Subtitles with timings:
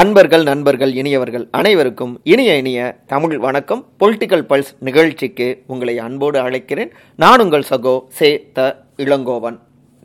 [0.00, 2.80] அன்பர்கள் நண்பர்கள் இனியவர்கள் அனைவருக்கும் இனிய இனிய
[3.12, 3.80] தமிழ் வணக்கம்.
[4.00, 6.90] பொலிட்டிக்கல் பல்ஸ் நிகழ்ச்சிக்கு உங்களை அன்போடு அழைக்கிறேன்.
[7.22, 8.66] நான் உங்கள் சகோ சே த
[9.04, 9.56] இளங்கோவன்.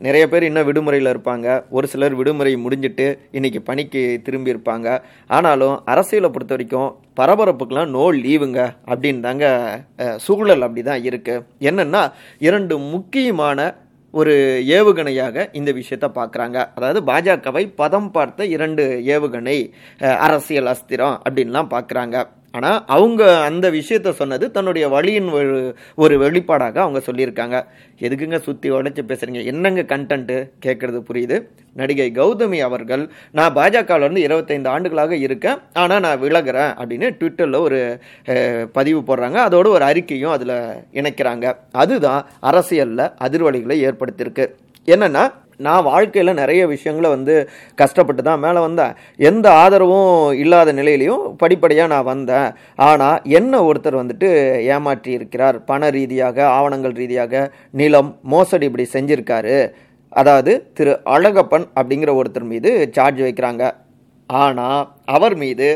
[0.06, 1.48] நிறைய பேர் இன்னும் விடுமுறையில் இருப்பாங்க.
[1.76, 4.88] ஒரு சிலர் விடுமுறை முடிஞ்சிட்டு இன்னைக்கு பணிக்கு திரும்பி இருப்பாங்க.
[5.36, 6.90] ஆனாலும் அரசியலை பொறுத்த வரைக்கும்
[7.20, 9.46] பரபரப்புக்கெலாம் நோ லீவுங்க அப்படின்னு தாங்க
[10.26, 12.04] சூழல் அப்படி தான் இருக்குது என்னென்னா
[12.48, 13.70] இரண்டு முக்கியமான
[14.20, 14.34] ஒரு
[14.76, 16.58] ஏவுகணையாக இந்த விஷயத்தை பார்க்குறாங்க.
[16.76, 19.58] அதாவது பாஜகவை பதம் பார்த்த இரண்டு ஏவுகணை
[20.26, 22.16] அரசியல் அஸ்திரம் அப்படின்லாம் பார்க்குறாங்க.
[22.56, 25.54] ஆனால் அவங்க அந்த விஷயத்த சொன்னது தன்னுடைய வழியின் ஒரு
[26.02, 27.56] ஒரு வெளிப்பாடாக அவங்க சொல்லியிருக்காங்க.
[28.06, 30.36] எதுக்குங்க சுற்றி உழைச்சி பேசுகிறீங்க என்னங்க கண்டென்ட்டு
[30.66, 31.36] கேட்குறது புரியுது?
[31.80, 33.04] நடிகை கௌதமி அவர்கள்
[33.38, 37.80] நான் பாஜகவிலேருந்து இருபத்தைந்து ஆண்டுகளாக இருக்கேன் ஆனால் நான் விலகிறேன் அப்படின்னு ட்விட்டரில் ஒரு
[38.78, 39.38] பதிவு போடுறாங்க.
[39.48, 40.56] அதோட ஒரு அறிக்கையும் அதில்
[41.00, 41.46] இணைக்கிறாங்க.
[41.84, 44.46] அதுதான் அரசியலில் அதிர்வலிகளை ஏற்படுத்தியிருக்கு.
[44.94, 45.24] என்னென்னா
[45.66, 47.34] நான் வாழ்க்கையில் நிறைய விஷயங்களை வந்து
[47.74, 48.96] கஷ்டப்பட்டு தான் மேலே வந்தேன்.
[49.30, 52.48] எந்த ஆதரவும் இல்லாத நிலையிலையும் படிப்படியாக நான் வந்தேன்.
[52.88, 54.30] ஆனால் என்ன ஒருத்தர் வந்துட்டு
[54.74, 55.58] ஏமாற்றி இருக்கிறார்.
[55.64, 59.56] பண ரீதியாக ஆவணங்கள் ரீதியாக நிலம் மோசடி இப்படி செஞ்சிருக்காரு.
[60.08, 63.62] அதாவது திரு அழகப்பன் அப்படிங்கிற ஒருத்தர் மீது சார்ஜ் வைக்கிறாங்க.
[64.26, 64.82] ஆனால்
[65.16, 65.68] அவர் மீது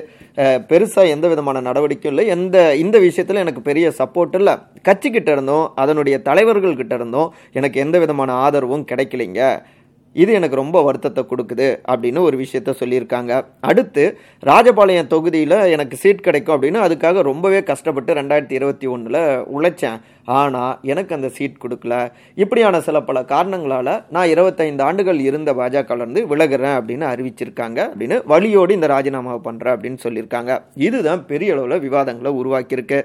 [0.71, 2.25] பெருசாக எந்த விதமான நடவடிக்கையும் இல்லை.
[2.35, 4.55] எந்த இந்த விஷயத்தில் எனக்கு பெரிய சப்போர்ட் இல்லை.
[4.89, 9.43] கட்சிக்கிட்ட இருந்தும் அதனுடைய தலைவர்கள் கிட்ட இருந்தும் எனக்கு எந்த விதமான ஆதரவும் கிடைக்கலைங்க.
[10.23, 13.33] இது எனக்கு ரொம்ப வருத்தத்தை கொடுக்குது அப்படின்னு ஒரு விஷயத்த சொல்லியிருக்காங்க.
[13.71, 14.05] அடுத்து
[14.51, 19.21] ராஜபாளையம் தொகுதியில் எனக்கு சீட் கிடைக்கும் அப்படின்னு அதுக்காக ரொம்பவே கஷ்டப்பட்டு ரெண்டாயிரத்தி இருபத்தி ஒன்றில்
[19.57, 19.99] உழைச்சேன்.
[20.39, 21.95] ஆனால் எனக்கு அந்த சீட் கொடுக்கல.
[22.43, 28.89] இப்படியான சில பல காரணங்களால் நான் இருபத்தைந்து ஆண்டுகள் இருந்த பாஜகலேருந்து விலகுறேன் அப்படின்னு அறிவிச்சிருக்காங்க அப்படின்னு வழியோடு இந்த
[28.95, 30.53] ராஜினாமாவை பண்ணுறேன் அப்படின்னு சொல்லியிருக்காங்க.
[30.89, 32.99] இதுதான் பெரிய அளவில் விவாதங்களை உருவாக்கியிருக்கு.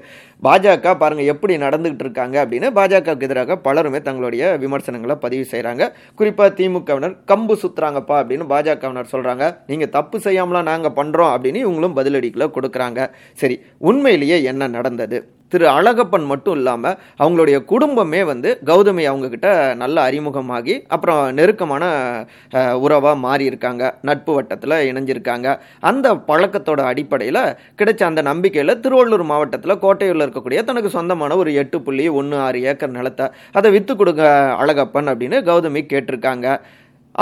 [0.48, 5.82] பாஜக பாருங்கள் எப்படி நடந்துகிட்டு இருக்காங்க அப்படின்னு பாஜகவுக்கு எதிராக பலருமே தங்களுடைய விமர்சனங்களை பதிவு செய்கிறாங்க
[6.20, 6.50] குறிப்பாக
[7.04, 13.00] திமுகவினர் கம்பு சுத்துறாங்கப்பா அப்படின்னு பாஜகவினர் சொல்கிறாங்க நீங்கள் தப்பு செய்யாமலாம் நாங்கள் பண்ணுறோம் அப்படின்னு இவங்களும் பதிலடிகளை கொடுக்குறாங்க.
[13.40, 13.56] சரி
[13.88, 15.18] உண்மையிலேயே என்ன நடந்தது?
[15.52, 19.48] திரு அழகப்பன் மட்டும் இல்லாமல் அவங்களுடைய குடும்பமே வந்து கௌதமி அவங்கக்கிட்ட
[19.82, 21.84] நல்ல அறிமுகமாகி அப்புறம் நெருக்கமான
[22.84, 25.48] உறவாக மாறி இருக்காங்க நட்பு வட்டத்தில் இணைஞ்சிருக்காங்க.
[25.90, 27.42] அந்த பழக்கத்தோட அடிப்படையில்
[27.80, 32.96] கிடைச்ச அந்த நம்பிக்கையில் திருவள்ளூர் மாவட்டத்தில் கோட்டையூரில் இருக்கக்கூடிய தனக்கு சொந்தமான ஒரு எட்டு புள்ளி ஒன்று ஆறு ஏக்கர்
[32.98, 33.28] நிலத்தை
[33.60, 34.24] அதை விற்று கொடுங்க
[34.62, 36.48] அழகப்பன் அப்படின்னு கௌதமி கேட்டிருக்காங்க.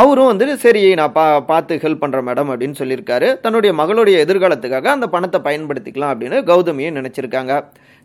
[0.01, 3.27] அவரும் வந்துட்டு சரி நான் பா பார்த்து ஹெல்ப் பண்ணுறேன் மேடம் அப்படின்னு சொல்லியிருக்காரு.
[3.43, 7.53] தன்னுடைய மகளுடைய எதிர்காலத்துக்காக அந்த பணத்தை பயன்படுத்திக்கலாம் அப்படின்னு கௌதமியும் நினச்சிருக்காங்க.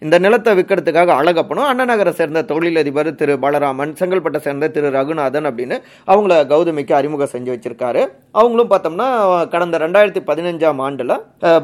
[0.02, 5.78] இந்த நிலத்தை விற்கிறதுக்காக அழகப்பனும் அண்ணநகரை சேர்ந்த தொழிலதிபர் திரு பாலராமன் செங்கல்பட்டை சேர்ந்த திரு ரகுநாதன் அப்படின்னு
[6.12, 8.04] அவங்கள கௌதமிக்கு அறிமுகம் செஞ்சு வச்சிருக்காரு.
[8.40, 9.08] அவங்களும் பார்த்தோம்னா
[9.56, 11.16] கடந்த ரெண்டாயிரத்தி பதினஞ்சாம் ஆண்டில்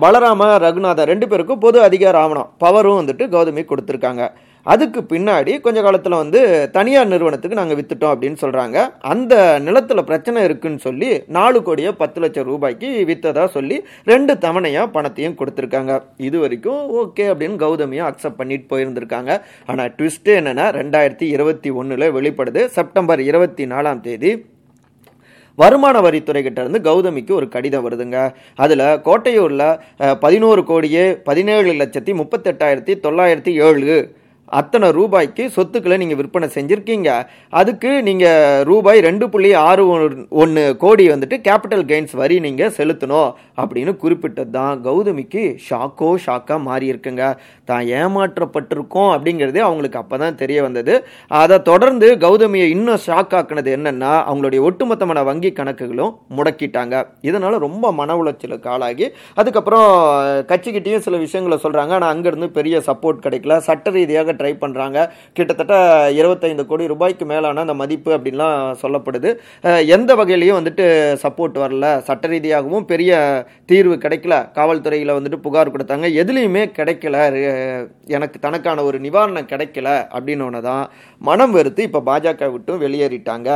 [0.06, 4.24] பலராம ரகுநாதன் ரெண்டு பேருக்கும் பொது அதிகார ஆவணம் பவரும் வந்துட்டு கௌதமி கொடுத்துருக்காங்க.
[4.72, 6.42] அதுக்கு பின்னாடி கொஞ்ச காலத்தில் வந்து
[6.76, 8.78] தனியார் நிறுவனத்துக்கு நாங்கள் வித்துட்டோம் அப்படின்னு சொல்கிறாங்க
[9.14, 9.34] அந்த
[9.66, 13.80] நிலத்தில் பிரச்சனை இருக்குன்னு சொல்லி நாலு கோடியே பத்து லட்சம் ரூபாய்க்கு வித்ததா சொல்லி
[14.12, 16.00] ரெண்டு தவணையாக பணத்தையும் கொடுத்துருக்காங்க.
[16.30, 19.32] இது வரைக்கும் ஓகே அப்படின்னு கௌதமியும் அக்செப்ட் பண்ணிட்டு போயிருந்திருக்காங்க.
[19.74, 22.64] ஆனால் ட்விஸ்ட்டு என்னென்னா ரெண்டாயிரத்தி இருபத்தி ஒன்றில் வெளிப்படுது.
[22.80, 24.34] செப்டம்பர் இருபத்தி நாலாம் தேதி
[25.58, 28.20] வருமான வரித்துறை கிட்ட இருந்து கௌதமிக்கு ஒரு கடிதம் வருதுங்க.
[28.64, 29.70] அதில் கோட்டையூரில்
[30.26, 33.96] பதினோரு கோடியே பதினேழு லட்சத்தி முப்பத்தெட்டாயிரத்தி தொள்ளாயிரத்தி ஏழு
[34.60, 37.10] அத்தனை ரூபாய்க்கு சொத்துக்களை நீங்கள் விற்பனை செஞ்சுருக்கீங்க.
[37.62, 39.84] அதுக்கு நீங்கள் ரூபாய் ரெண்டு புள்ளி ஆறு
[40.44, 43.30] ஒன்று கோடி வந்துட்டு கேபிட்டல் கெயின்ஸ் வரி நீங்கள் செலுத்தணும்
[43.62, 47.26] அப்படின்னு குறிப்பிட்டது தான் கௌதமிக்கு ஷாக்கோ ஷாக்காக மாறி இருக்குங்க
[47.70, 50.94] தான் ஏமாற்றப்பட்டிருக்கோம் அப்படிங்கிறது அவங்களுக்கு அப்போ தான் தெரிய வந்தது.
[51.42, 56.96] அதை தொடர்ந்து கௌதமியை இன்னும் ஷாக் ஆக்கினது என்னென்னா அவங்களுடைய ஒட்டுமொத்தமான வங்கி கணக்குகளும் முடக்கிட்டாங்க.
[57.30, 59.08] இதனால் ரொம்ப மன உளைச்சலுக்கு ஆளாகி
[59.42, 59.88] அதுக்கப்புறம்
[60.52, 63.58] கட்சிக்கிட்டேயும் சில விஷயங்களை சொல்கிறாங்க ஆனால் அங்கேருந்து பெரிய சப்போர்ட் கிடைக்கல.
[63.70, 65.08] சட்ட ரீதியாக ட்ரை பண்ணுறாங்க
[65.40, 65.76] கிட்டத்தட்ட
[66.20, 69.32] இருபத்தைந்து கோடி ரூபாய்க்கு மேலான அந்த மதிப்பு அப்படின்லாம் சொல்லப்படுது.
[69.96, 70.86] எந்த வகையிலையும் வந்துட்டு
[71.26, 71.88] சப்போர்ட் வரல.
[72.10, 73.12] சட்ட ரீதியாகவும் பெரிய
[73.72, 74.36] தீர்வு கிடைக்கல.
[74.60, 76.08] காவல்துறையில் வந்துட்டு புகார் கொடுத்தாங்க.
[76.24, 77.18] எதுலேயுமே கிடைக்கல.
[78.16, 80.84] எனக்கு தனக்கான ஒரு நிவாரணம் கிடைக்கல அப்படின்னு தான்
[81.28, 83.50] மனம் வெறுத்து இப்போ பாஜக விட்டும் வெளியேறிட்டாங்க.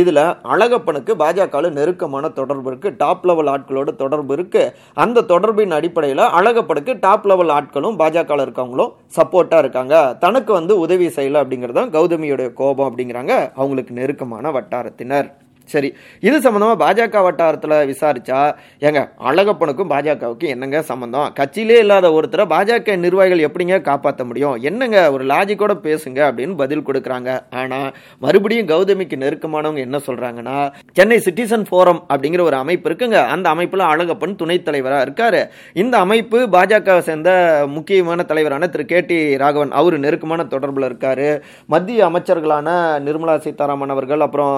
[0.00, 0.22] இதில்
[0.54, 4.72] அழகப்பனுக்கு பாஜகவில் நெருக்கமான தொடர்பு இருக்குது டாப் லெவல் ஆட்களோட தொடர்பு இருக்குது
[5.04, 9.94] அந்த தொடர்பின் அடிப்படையில் அழகப்பனுக்கு டாப் லெவல் ஆட்களும் பாஜகவில் இருக்கவங்களும் சப்போர்ட்டாக இருக்காங்க.
[10.26, 13.34] தனக்கு வந்து உதவி செய்யலை அப்படிங்கிறது தான் கௌதமியுடைய கோபம் அப்படிங்கிறாங்க.
[13.60, 15.30] அவங்களுக்கு நெருக்கமான வட்டாரத்தினர்.
[15.68, 15.88] சரி
[16.22, 18.40] இது சம்மந்தமாக பாஜக வட்டாரத்தில் விசாரித்தா
[18.82, 24.56] ஏங்க அழகப்பனுக்கும் பாஜகவுக்கும் என்னங்க சம்மந்தம் கட்சியிலே இல்லாத ஒருத்தரை பாஜக நிர்வாகிகள் எப்படிங்க காப்பாற்ற முடியும்?
[24.62, 27.30] என்னங்க ஒரு லாஜிக்கோட பேசுங்க அப்படின்னு பதில் கொடுக்குறாங்க.
[27.54, 27.88] ஆனால்
[28.20, 30.56] மறுபடியும் கௌதமிக்கு நெருக்கமானவங்க என்ன சொல்கிறாங்கன்னா
[30.96, 33.18] சென்னை சிட்டிசன் ஃபோரம் அப்படிங்கிற ஒரு அமைப்பு இருக்குங்க.
[33.34, 35.40] அந்த அமைப்பில் அழகப்பன் துணைத் தலைவராக இருக்காரு.
[35.76, 37.30] இந்த அமைப்பு பாஜகவை சேர்ந்த
[37.74, 38.86] முக்கியமான தலைவரான திரு.
[38.86, 39.00] கே.
[39.04, 39.20] டி.
[39.36, 41.28] ராகவன் அவர் நெருக்கமான தொடர்பில் இருக்காரு.
[41.68, 42.68] மத்திய அமைச்சர்களான
[43.04, 44.54] நிர்மலா சீதாராமன் அவர்கள் அப்புறம்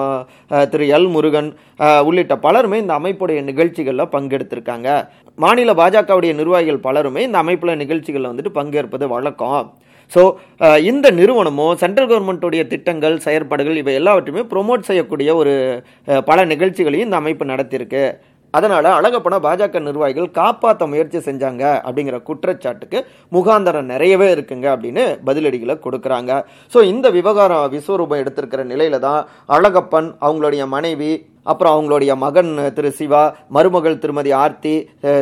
[0.51, 0.85] அஹ், திரு.
[0.97, 1.49] எல் முருகன்
[2.09, 4.89] உள்ளிட்ட பலருமே இந்த அமைப்புடைய நிகழ்ச்சிகளில் பங்கெடுத்திருக்காங்க.
[5.43, 9.67] மாநில பாஜகவுடைய நிர்வாகிகள் பலருமே இந்த அமைப்பில் நிகழ்ச்சிகளில் வந்துட்டு பங்கேற்பது வழக்கம்.
[10.13, 10.21] ஸோ
[10.91, 15.53] இந்த நிறுவனமும் சென்ட்ரல் கவர்மெண்ட்டுடைய திட்டங்கள் செயற்பாடுகள் இவை எல்லாவற்றையுமே ப்ரொமோட் செய்யக்கூடிய ஒரு
[16.29, 18.03] பல நிகழ்ச்சிகளையும் இந்த அமைப்பு நடத்தியிருக்கு.
[18.53, 22.99] அதனால் அழகப்பன பாஜக நிர்வாகிகள் காப்பாற்ற முயற்சி செஞ்சாங்க அப்படிங்கிற குற்றச்சாட்டுக்கு
[23.35, 26.31] முகாந்தரம் நிறையவே இருக்குங்க அப்படின்னு பதிலடிகளை கொடுக்குறாங்க.
[26.73, 29.21] ஸோ இந்த விவகாரம் விஸ்வரூபம் எடுத்திருக்கிற நிலையில தான்
[29.57, 31.11] அழகப்பன் அவங்களுடைய மனைவி
[31.47, 34.75] அப்புறம் அவங்களுடைய மகன் திரு சிவா மருமகள் திருமதி ஆர்த்தி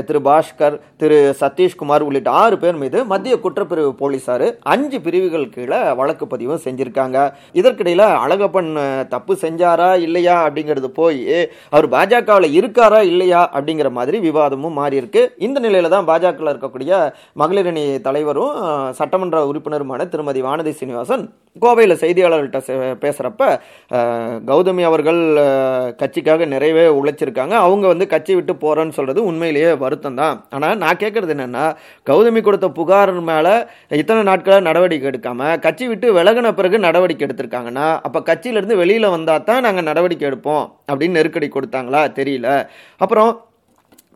[0.08, 6.26] திரு பாஸ்கர் திரு சதீஷ்குமார் உள்ளிட்ட ஆறு பேர் மீது மத்திய குற்றப்பிரிவு போலீசார் அஞ்சு பிரிவுகள் கீழே வழக்கு
[6.28, 7.18] பதிவும் செஞ்சிருக்காங்க.
[7.54, 8.72] இதற்கிடையில் அழகப்பன்
[9.10, 11.22] தப்பு செஞ்சாரா இல்லையா அப்படிங்கிறது போய்
[11.70, 16.92] அவர் பாஜகவில் இருக்காரா இல்லையா அப்படிங்கிற மாதிரி விவாதமும் மாறி இருக்கு இந்த நிலையில தான் பாஜகவில் இருக்கக்கூடிய
[17.38, 18.54] மகளிரணி தலைவரும்
[18.92, 21.26] சட்டமன்ற உறுப்பினருமான திருமதி வானதி சீனிவாசன்
[21.64, 22.60] கோவையில் செய்தியாளர்கள்ட்ட
[23.04, 23.44] பேசுகிறப்ப
[24.50, 25.20] கௌதமி அவர்கள்
[26.02, 27.56] கட்சிக்காக நிறையவே உழைச்சிருக்காங்க.
[27.68, 30.36] அவங்க வந்து கட்சி விட்டு போகிறேன்னு சொல்கிறது உண்மையிலேயே வருத்தம் தான்.
[30.56, 31.66] ஆனால் நான் கேட்குறது என்னென்னா
[32.12, 33.56] கௌதமி கொடுத்த புகார் மேலே
[34.02, 39.66] இத்தனை நாட்களாக நடவடிக்கை எடுக்காமல் கட்சி விட்டு விலகின பிறகு நடவடிக்கை எடுத்திருக்காங்கன்னா அப்போ கட்சியிலேருந்து வெளியில் வந்தால் தான்
[39.68, 42.04] நாங்கள் நடவடிக்கை எடுப்போம் அப்படின்னு நெருக்கடி கொடுத்தாங்களா?
[42.20, 42.50] தெரியல.
[43.04, 43.32] அப்புறம்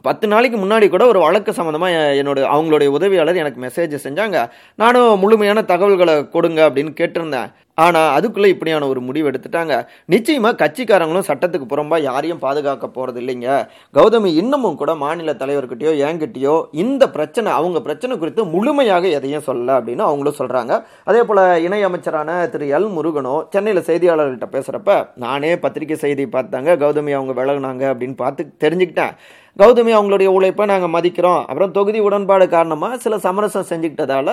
[0.07, 4.37] பத்து நாளைக்கு முன்னாடி கூட ஒரு வழக்கு சம்மந்தமாக என்னோட அவங்களுடைய உதவியாளர் எனக்கு மெசேஜ் செஞ்சாங்க.
[4.83, 7.49] நானும் முழுமையான தகவல்களை கொடுங்க அப்படின்னு கேட்டிருந்தேன்.
[7.83, 9.73] ஆனால் அதுக்குள்ளே இப்படியான ஒரு முடிவு எடுத்துட்டாங்க.
[10.13, 13.49] நிச்சயமாக கட்சிக்காரங்களும் சட்டத்துக்கு புறம்பாக யாரையும் பாதுகாக்க போகிறது இல்லைங்க.
[13.97, 20.05] கௌதமி இன்னமும் கூட மாநில தலைவர்கிட்டயோ என்கிட்டயோ இந்த பிரச்சனை அவங்க பிரச்சனை குறித்து முழுமையாக எதையும் சொல்லலை அப்படின்னு
[20.09, 20.75] அவங்களும் சொல்கிறாங்க
[21.11, 27.13] அதே போல் இணை அமைச்சரான திரு எல் முருகனோ சென்னையில் செய்தியாளர்கள்ட்ட பேசுகிறப்ப நானே பத்திரிகை செய்தி பார்த்தாங்க கௌதமி
[27.19, 29.15] அவங்க விலகுனாங்க அப்படின்னு பார்த்து தெரிஞ்சுக்கிட்டேன்.
[29.59, 31.41] கௌதமி அவங்களுடைய உழைப்பை நாங்கள் மதிக்கிறோம்.
[31.49, 34.29] அப்புறம் தொகுதி உடன்பாடு காரணமாக சில சமரசம் செஞ்சுக்கிட்டதால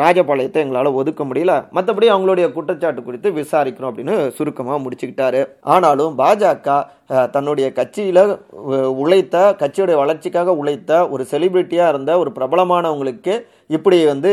[0.00, 1.52] ராஜபாளையத்தை எங்களால் ஒதுக்க முடியல.
[1.76, 5.40] மற்றபடி அவங்களுடைய குற்றச்சாட்டு குறித்து விசாரிக்கிறோம் அப்படின்னு சுருக்கமாக முடிச்சுக்கிட்டாரு.
[5.74, 6.76] ஆனாலும் பாஜக
[7.34, 8.22] தன்னுடைய கட்சியில்
[9.02, 13.34] உழைத்த கட்சியுடைய வளர்ச்சிக்காக உழைத்த ஒரு செலிபிரிட்டியாக இருந்த ஒரு பிரபலமானவங்களுக்கு
[13.76, 14.30] இப்படி வந்து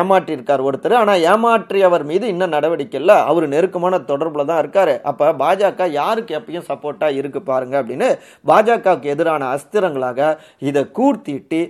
[0.00, 0.96] ஏமாற்றியிருக்கார் ஒருத்தர்.
[1.02, 3.16] ஆனால் ஏமாற்றியவர் மீது இன்னும் நடவடிக்கை இல்லை.
[3.30, 4.94] அவர் நெருக்கமான தொடர்பில் தான் இருக்கார்.
[5.12, 8.10] அப்போ பாஜக யாருக்கு எப்பயும் சப்போர்ட்டாக இருக்கு பாருங்க அப்படின்னு
[8.50, 10.30] பாஜகவுக்கு எதிரான அஸ்திரங்களாக
[10.70, 11.62] இதை கூர்த்திட்டு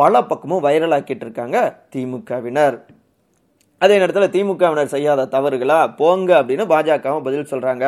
[0.00, 1.58] பல பக்கமும் வைரலாக்கிட்டு இருக்காங்க
[1.94, 2.76] திமுகவினர்.
[3.82, 7.86] அதே நேரத்தில் திமுகவினர் செய்யாத தவறுகளா போங்க அப்படின்னு பாஜகவும் பதில் சொல்றாங்க.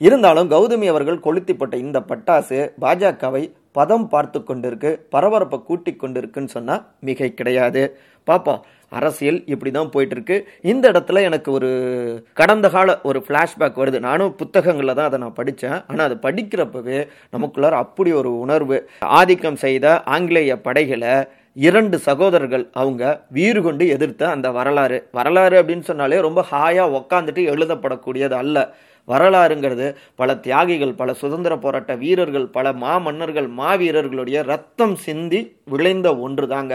[0.00, 3.44] இருந்தாலும் கௌதமி அவர்கள் கொளுத்திப்பட்ட இந்த பட்டாசு பாஜகவை
[3.78, 7.82] பதம் பார்த்து கொண்டிருக்கு பரபரப்பை கூட்டி கொண்டிருக்குன்னு சொன்னால் மிகை கிடையாது.
[8.28, 8.62] பாப்போம்
[8.98, 10.36] அரசியல் இப்படி தான் போயிட்டு இருக்கு
[10.70, 11.70] இந்த இடத்துல எனக்கு ஒரு
[12.40, 13.98] கடந்த கால ஒரு ஃப்ளாஷ்பேக் வருது.
[14.06, 17.00] நானும் புத்தகங்களில் தான் அதை நான் படித்தேன் ஆனால் அது படிக்கிறப்பவே
[17.34, 18.78] நமக்குள்ளார அப்படி ஒரு உணர்வு.
[19.20, 21.14] ஆதிக்கம் செய்த ஆங்கிலேய படைகளை
[21.66, 24.98] இரண்டு சகோதரர்கள் அவங்க வீறு கொண்டு எதிர்த்த அந்த வரலாறு.
[25.12, 28.56] வரலாறு அப்படின்னு சொன்னாலே ரொம்ப ஹாயாக உக்காந்துட்டு எழுதப்படக்கூடியது அல்ல.
[29.08, 36.74] வரலாறுங்கிறது பல தியாகிகள் பல சுதந்திர போராட்ட வீரர்கள் பல மாமன்னர்கள் மாவீரர்களுடைய ரத்தம் சிந்தி விளைந்த ஒன்று தாங்க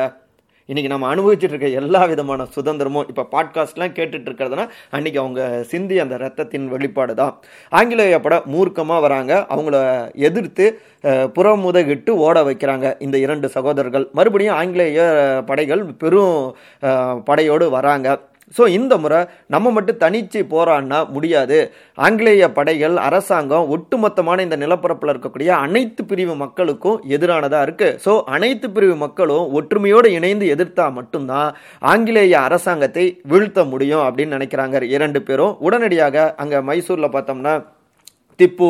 [0.72, 4.66] இன்றைக்கி நம்ம அனுபவிச்சுட்டு இருக்க எல்லா விதமான சுதந்திரமும் இப்போ பாட்காஸ்ட்லாம் கேட்டுட்டு இருக்கிறதுனா
[4.96, 7.34] அன்றைக்கி அவங்க சிந்தி அந்த ரத்தத்தின் வெளிப்பாடு தான்
[7.80, 9.34] ஆங்கிலேய பட மூர்க்கமாக வராங்க.
[9.56, 9.78] அவங்கள
[10.28, 10.68] எதிர்த்து
[11.36, 14.06] புறமுதகிட்டு ஓட வைக்கிறாங்க இந்த இரண்டு சகோதரர்கள்.
[14.14, 15.08] மறுபடியும் ஆங்கிலேய
[15.46, 16.56] படைகள் பெரும்
[17.26, 18.08] படையோடு வராங்க.
[18.58, 19.20] ஸோ இந்த முறை
[19.56, 21.58] நம்ம மட்டும் தனிச்சு போராடினா முடியாது.
[22.06, 28.98] ஆங்கிலேய படைகள் அரசாங்கம் ஒட்டுமொத்தமான இந்த நிலப்பரப்பில் இருக்கக்கூடிய அனைத்து பிரிவு மக்களுக்கும் எதிரானதாக இருக்குது ஸோ அனைத்து பிரிவு
[29.06, 31.50] மக்களும் ஒற்றுமையோடு இணைந்து எதிர்த்தா மட்டும்தான்
[31.94, 35.56] ஆங்கிலேய அரசாங்கத்தை வீழ்த்த முடியும் அப்படின்னு நினைக்கிறாங்க இரண்டு பேரும்.
[35.68, 37.56] உடனடியாக அங்கே மைசூரில் பார்த்தோம்னா
[38.42, 38.70] திப்பு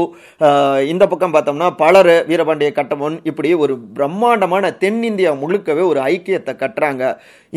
[0.92, 7.04] இந்த பக்கம் பார்த்தோம்னா பலர் வீரபாண்டிய கட்டபொன் இப்படி ஒரு பிரம்மாண்டமான தென்னிந்தியா முழுக்கவே ஒரு ஐக்கியத்தை கட்டுறாங்க.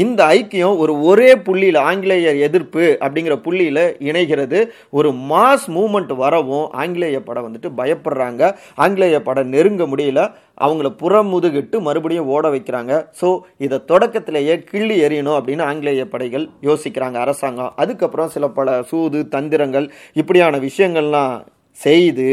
[0.05, 4.59] இந்த ஐக்கியம் ஒரு ஒரே புள்ளியில் ஆங்கிலேயர் எதிர்ப்பு அப்படிங்கிற புள்ளியில் இணைகிறது.
[4.99, 8.53] ஒரு மாஸ் மூமெண்ட் வரவும் ஆங்கிலேய படம் வந்துட்டு பயப்படுறாங்க.
[8.85, 10.23] ஆங்கிலேய படம் நெருங்க முடியல.
[10.67, 12.93] அவங்கள புறமுதுகிட்டு மறுபடியும் ஓட வைக்கிறாங்க.
[13.21, 13.29] ஸோ
[13.65, 17.75] இதை தொடக்கத்திலேயே கிள்ளி எறியணும் அப்படின்னு ஆங்கிலேய படைகள் யோசிக்கிறாங்க அரசாங்கம்.
[17.85, 19.89] அதுக்கப்புறம் சில பல சூது தந்திரங்கள்
[20.23, 21.35] இப்படியான விஷயங்கள்லாம்
[21.81, 22.29] செய்து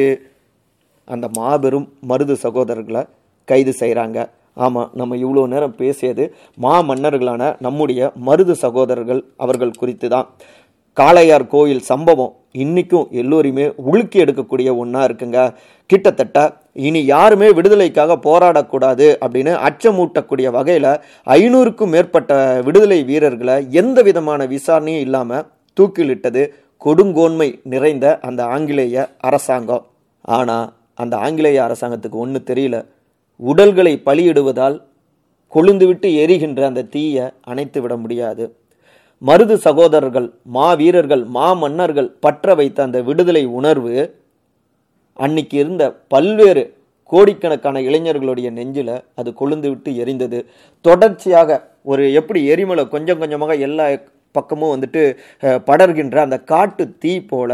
[1.07, 3.03] அந்த மாபெரும் மருது சகோதரர்களை
[3.47, 4.19] கைது செய்கிறாங்க
[4.57, 6.23] ஆமாம் நம்ம இவ்வளோ நேரம் பேசியது
[6.57, 10.27] மா மன்னர்களான நம்முடைய மருது சகோதரர்கள் அவர்கள் குறித்து தான்
[10.97, 15.39] காளையார் கோயில் சம்பவம் இன்றைக்கும் எல்லோரையுமே உழுக்கி எடுக்கக்கூடிய ஒன்றா இருக்குங்க.
[15.89, 16.38] கிட்டத்தட்ட
[16.88, 20.91] இனி யாருமே விடுதலைக்காக போராடக்கூடாது அப்படின்னு அச்சமூட்டக்கூடிய வகையில்
[21.27, 25.45] ஐநூறுக்கும் மேற்பட்ட விடுதலை வீரர்களை எந்த விதமான விசாரணையும் இல்லாமல்
[25.77, 26.43] தூக்கிலிட்டது.
[26.85, 29.85] கொடுங்கோன்மை நிறைந்த அந்த ஆங்கிலேய அரசாங்கம்.
[30.35, 30.67] ஆனால்
[31.01, 32.77] அந்த ஆங்கிலேய அரசாங்கத்துக்கு ஒன்று தெரியல.
[33.39, 34.75] உடல்களை பலியிடுவதால்
[35.53, 38.43] கொழுந்துவிட்டு எரிகின்ற அந்த தீயை அணைத்து விட முடியாது.
[39.21, 43.93] மருது சகோதரர்கள் மா வீரர்கள் மா மன்னர்கள் பற்ற வைத்த அந்த விடுதலை உணர்வு
[45.19, 46.63] அன்னைக்கு இருந்த பல்வேறு
[47.11, 50.39] கோடிக்கணக்கான இளைஞர்களுடைய நெஞ்சில் அது கொழுந்து விட்டு எரிந்தது.
[50.85, 51.59] தொடர்ச்சியாக
[51.91, 53.85] ஒரு எப்படி எரிமலை கொஞ்சம் கொஞ்சமாக எல்லா
[54.35, 55.03] பக்கமும் வந்துட்டு
[55.69, 57.51] படர்கின்ற அந்த காட்டு தீ போல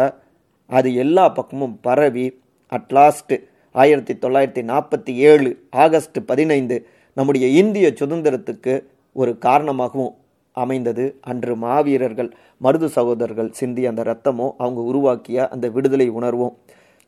[0.69, 2.25] அது எல்லா பக்கமும் பரவி
[2.71, 3.38] அட்லாஸ்ட்டு
[3.75, 5.50] ஆயிரத்தி தொள்ளாயிரத்தி நாற்பத்தி ஏழு
[5.83, 6.77] ஆகஸ்ட் பதினைந்து
[7.17, 8.74] நம்முடைய இந்திய சுதந்திரத்துக்கு
[9.15, 10.13] ஒரு காரணமாகவும்
[10.57, 11.05] அமைந்தது.
[11.31, 12.29] அன்று மாவீரர்கள்
[12.62, 16.53] மருது சகோதரர்கள் சிந்திய அந்த ரத்தமும் அவங்க உருவாக்கிய அந்த விடுதலை உணர்வும்.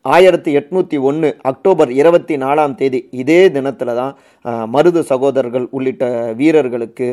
[0.06, 4.14] ஆயிரத்தி எட்நூற்றி ஒன்று அக்டோபர் இருபத்தி நாலாம் தேதி இதே தினத்தில் தான்
[4.74, 6.06] மருது சகோதரர்கள் உள்ளிட்ட
[6.40, 7.08] வீரர்களுக்கு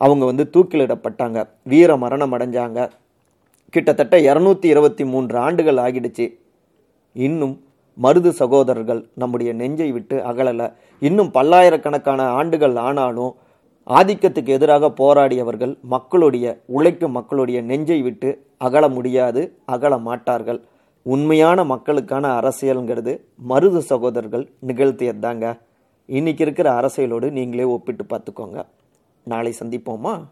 [0.00, 1.48] அவங்க வந்து தூக்கிலிடப்பட்டாங்க.
[1.64, 2.90] வீர மரணம் அடைஞ்சாங்க.
[3.70, 6.26] கிட்டத்தட்ட இரநூத்தி இருபத்தி மூன்று ஆண்டுகள் ஆகிடுச்சு.
[7.12, 7.54] இன்னும்
[8.02, 10.72] மருது சகோதரர்கள் நம்முடைய நெஞ்சை விட்டு அகலல.
[11.00, 13.34] இன்னும் பல்லாயிரக்கணக்கான ஆண்டுகள் ஆனாலும்
[13.86, 20.60] ஆதிக்கத்துக்கு எதிராக போராடியவர்கள் மக்களுடைய உழைக்கும் மக்களுடைய நெஞ்சை விட்டு அகல முடியாது அகல மாட்டார்கள்.
[21.02, 25.58] உண்மையான மக்களுக்கான அரசியல்ங்கிறது மருது சகோதரர்கள் நிகழ்த்தியதாங்க.
[26.06, 28.60] இன்னைக்கு இருக்கிற அரசியலோடு நீங்களே ஒப்பிட்டு பார்த்துக்கோங்க.
[29.24, 30.28] நாளை சந்திப்போமா?